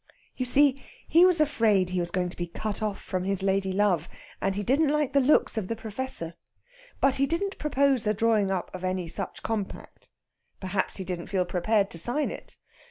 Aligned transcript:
You 0.35 0.45
see, 0.45 0.81
he 1.07 1.25
was 1.27 1.39
afraid 1.39 1.91
he 1.91 1.99
was 1.99 2.09
going 2.09 2.29
to 2.29 2.35
be 2.35 2.47
cut 2.47 2.81
off 2.81 2.99
from 2.99 3.23
his 3.23 3.43
lady 3.43 3.71
love, 3.71 4.09
and 4.41 4.55
he 4.55 4.63
didn't 4.63 4.87
like 4.89 5.13
the 5.13 5.19
looks 5.19 5.59
of 5.59 5.67
the 5.67 5.75
Professor. 5.75 6.33
But 6.99 7.17
he 7.17 7.27
didn't 7.27 7.59
propose 7.59 8.03
the 8.03 8.15
drawing 8.15 8.49
up 8.49 8.73
of 8.73 8.83
any 8.83 9.07
such 9.07 9.43
compact. 9.43 10.09
Perhaps 10.59 10.97
he 10.97 11.03
didn't 11.03 11.27
feel 11.27 11.45
prepared 11.45 11.91
to 11.91 11.99
sign 11.99 12.31
it. 12.31 12.57